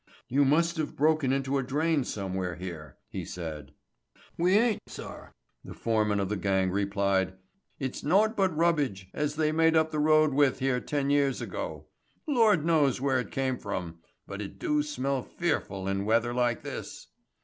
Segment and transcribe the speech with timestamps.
[0.27, 3.71] "You must have broken into a drain somewhere here," he said.
[4.35, 5.29] "We ain't, sir,"
[5.63, 7.33] the foreman of the gang replied.
[7.77, 11.85] "It's nout but rubbidge as they made up the road with here ten years ago.
[12.27, 17.05] Lord knows where it came from, but it do smell fearful in weather like this."